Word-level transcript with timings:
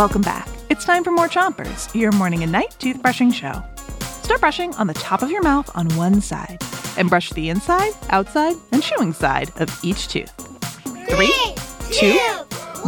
Welcome 0.00 0.22
back. 0.22 0.48
It's 0.70 0.86
time 0.86 1.04
for 1.04 1.10
more 1.10 1.28
Chompers, 1.28 1.94
your 1.94 2.10
morning 2.12 2.42
and 2.42 2.50
night 2.50 2.74
toothbrushing 2.78 3.34
show. 3.34 3.62
Start 4.22 4.40
brushing 4.40 4.74
on 4.76 4.86
the 4.86 4.94
top 4.94 5.20
of 5.20 5.30
your 5.30 5.42
mouth 5.42 5.70
on 5.76 5.94
one 5.94 6.22
side 6.22 6.56
and 6.96 7.10
brush 7.10 7.28
the 7.32 7.50
inside, 7.50 7.92
outside, 8.08 8.56
and 8.72 8.82
chewing 8.82 9.12
side 9.12 9.50
of 9.60 9.68
each 9.84 10.08
tooth. 10.08 10.30
Three, 11.06 11.54
two, 11.92 12.18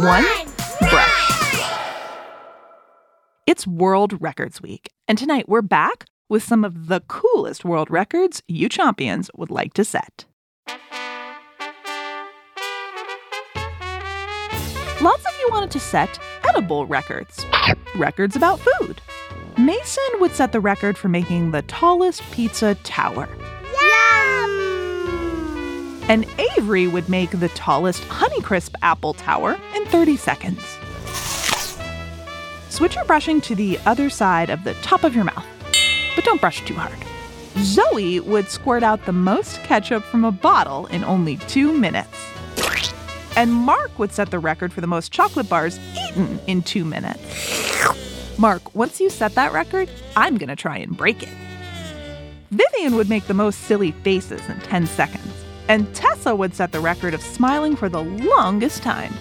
one, 0.01 0.25
brush. 0.79 1.61
It's 3.45 3.67
World 3.67 4.19
Records 4.19 4.59
Week, 4.59 4.91
and 5.07 5.15
tonight 5.15 5.47
we're 5.47 5.61
back 5.61 6.05
with 6.29 6.41
some 6.41 6.65
of 6.65 6.87
the 6.87 7.01
coolest 7.01 7.63
world 7.63 7.91
records 7.91 8.41
you 8.47 8.69
Chompions 8.69 9.29
would 9.35 9.51
like 9.51 9.73
to 9.73 9.85
set. 9.85 10.25
Lots 15.03 15.25
of 15.25 15.33
you 15.37 15.49
wanted 15.51 15.69
to 15.71 15.81
set 15.81 16.17
edible 16.47 16.85
records, 16.85 17.45
records 17.97 18.37
about 18.37 18.61
food. 18.61 19.01
Mason 19.57 20.01
would 20.21 20.31
set 20.31 20.53
the 20.53 20.61
record 20.61 20.97
for 20.97 21.09
making 21.09 21.51
the 21.51 21.61
tallest 21.63 22.23
pizza 22.31 22.75
tower. 22.83 23.27
Yum! 23.81 24.49
And 26.07 26.25
Avery 26.39 26.87
would 26.87 27.09
make 27.09 27.31
the 27.31 27.49
tallest 27.49 28.01
Honeycrisp 28.03 28.75
apple 28.81 29.13
tower 29.13 29.59
in 29.75 29.85
30 29.87 30.15
seconds. 30.15 30.63
Switch 32.69 32.95
your 32.95 33.03
brushing 33.03 33.41
to 33.41 33.55
the 33.55 33.77
other 33.85 34.09
side 34.09 34.49
of 34.49 34.63
the 34.63 34.73
top 34.75 35.03
of 35.03 35.13
your 35.13 35.25
mouth, 35.25 35.45
but 36.15 36.23
don't 36.23 36.39
brush 36.39 36.63
too 36.63 36.75
hard. 36.75 36.97
Zoe 37.57 38.21
would 38.21 38.47
squirt 38.47 38.83
out 38.83 39.05
the 39.05 39.11
most 39.11 39.61
ketchup 39.63 40.03
from 40.03 40.23
a 40.23 40.31
bottle 40.31 40.85
in 40.85 41.03
only 41.03 41.35
two 41.35 41.77
minutes. 41.77 42.32
And 43.35 43.51
Mark 43.51 43.97
would 43.97 44.11
set 44.11 44.31
the 44.31 44.39
record 44.39 44.71
for 44.71 44.81
the 44.81 44.87
most 44.87 45.11
chocolate 45.11 45.49
bars 45.49 45.79
eaten 46.07 46.39
in 46.47 46.61
two 46.61 46.85
minutes. 46.85 47.19
Mark, 48.37 48.75
once 48.75 48.99
you 48.99 49.09
set 49.09 49.35
that 49.35 49.53
record, 49.53 49.89
I'm 50.15 50.37
gonna 50.37 50.55
try 50.55 50.77
and 50.77 50.95
break 50.95 51.23
it. 51.23 51.29
Vivian 52.51 52.95
would 52.95 53.09
make 53.09 53.25
the 53.25 53.33
most 53.33 53.61
silly 53.61 53.91
faces 54.03 54.47
in 54.47 54.59
10 54.59 54.85
seconds, 54.85 55.33
and 55.67 55.93
Tessa 55.95 56.35
would 56.35 56.53
set 56.53 56.71
the 56.71 56.79
record 56.79 57.13
of 57.13 57.21
smiling 57.21 57.75
for 57.75 57.89
the 57.89 58.03
longest 58.03 58.83
time. 58.83 59.13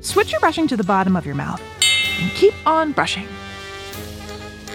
Switch 0.00 0.30
your 0.30 0.40
brushing 0.40 0.68
to 0.68 0.76
the 0.76 0.84
bottom 0.84 1.16
of 1.16 1.26
your 1.26 1.34
mouth 1.34 1.60
and 2.20 2.30
keep 2.32 2.54
on 2.64 2.92
brushing. 2.92 3.26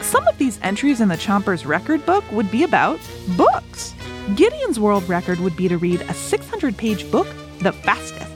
Some 0.02 0.28
of 0.28 0.38
these 0.38 0.60
entries 0.62 1.00
in 1.00 1.08
the 1.08 1.16
Chompers 1.16 1.66
record 1.66 2.06
book 2.06 2.30
would 2.32 2.52
be 2.52 2.64
about 2.64 3.00
books. 3.38 3.94
Gideon's 4.36 4.80
world 4.80 5.08
record 5.08 5.40
would 5.40 5.56
be 5.56 5.70
to 5.70 5.78
read 5.78 6.02
a 6.02 6.14
600 6.14 6.76
page 6.76 7.10
book 7.10 7.28
the 7.62 7.72
fastest. 7.72 8.32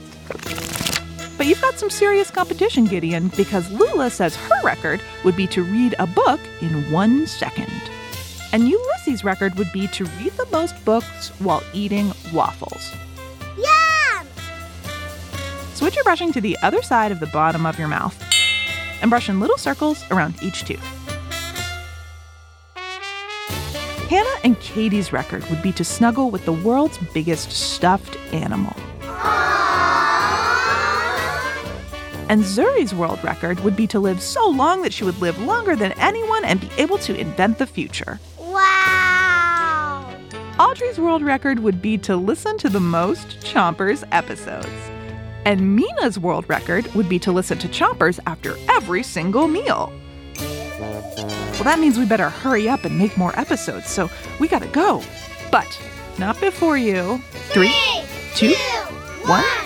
But 1.36 1.46
you've 1.46 1.60
got 1.60 1.78
some 1.78 1.90
serious 1.90 2.30
competition, 2.30 2.86
Gideon, 2.86 3.28
because 3.36 3.70
Lula 3.70 4.08
says 4.10 4.34
her 4.36 4.62
record 4.62 5.02
would 5.24 5.36
be 5.36 5.46
to 5.48 5.62
read 5.62 5.94
a 5.98 6.06
book 6.06 6.40
in 6.60 6.90
one 6.90 7.26
second. 7.26 7.70
And 8.52 8.68
Ulysses' 8.68 9.24
record 9.24 9.56
would 9.56 9.70
be 9.72 9.86
to 9.88 10.04
read 10.04 10.32
the 10.32 10.46
most 10.50 10.82
books 10.84 11.28
while 11.40 11.62
eating 11.74 12.12
waffles. 12.32 12.92
Yum! 13.58 14.26
Switch 15.74 15.94
your 15.94 16.04
brushing 16.04 16.32
to 16.32 16.40
the 16.40 16.56
other 16.62 16.80
side 16.80 17.12
of 17.12 17.20
the 17.20 17.26
bottom 17.26 17.66
of 17.66 17.78
your 17.78 17.88
mouth 17.88 18.16
and 19.02 19.10
brush 19.10 19.28
in 19.28 19.40
little 19.40 19.58
circles 19.58 20.04
around 20.10 20.42
each 20.42 20.64
tooth. 20.64 20.80
Hannah 24.08 24.40
and 24.44 24.58
Katie's 24.60 25.12
record 25.12 25.44
would 25.50 25.62
be 25.62 25.72
to 25.72 25.84
snuggle 25.84 26.30
with 26.30 26.44
the 26.44 26.52
world's 26.52 26.96
biggest 27.12 27.50
stuffed 27.50 28.16
animal. 28.32 28.74
And 32.28 32.42
Zuri's 32.42 32.92
world 32.92 33.22
record 33.22 33.60
would 33.60 33.76
be 33.76 33.86
to 33.88 34.00
live 34.00 34.20
so 34.20 34.48
long 34.48 34.82
that 34.82 34.92
she 34.92 35.04
would 35.04 35.20
live 35.20 35.40
longer 35.40 35.76
than 35.76 35.92
anyone 35.92 36.44
and 36.44 36.60
be 36.60 36.70
able 36.76 36.98
to 36.98 37.16
invent 37.16 37.58
the 37.58 37.66
future. 37.66 38.18
Wow! 38.38 40.12
Audrey's 40.58 40.98
world 40.98 41.22
record 41.22 41.60
would 41.60 41.80
be 41.80 41.96
to 41.98 42.16
listen 42.16 42.58
to 42.58 42.68
the 42.68 42.80
most 42.80 43.40
Chompers 43.40 44.02
episodes. 44.10 44.68
And 45.44 45.76
Mina's 45.76 46.18
world 46.18 46.48
record 46.48 46.92
would 46.94 47.08
be 47.08 47.20
to 47.20 47.30
listen 47.30 47.58
to 47.58 47.68
Chompers 47.68 48.18
after 48.26 48.56
every 48.68 49.04
single 49.04 49.46
meal. 49.46 49.92
Well, 50.38 51.64
that 51.64 51.78
means 51.78 51.98
we 51.98 52.06
better 52.06 52.28
hurry 52.28 52.68
up 52.68 52.84
and 52.84 52.98
make 52.98 53.16
more 53.16 53.38
episodes, 53.38 53.88
so 53.88 54.10
we 54.40 54.48
gotta 54.48 54.66
go. 54.68 55.02
But 55.52 55.80
not 56.18 56.40
before 56.40 56.76
you. 56.76 57.18
Three, 57.50 57.72
two, 58.34 58.54
one, 59.26 59.44
spit. 59.44 59.65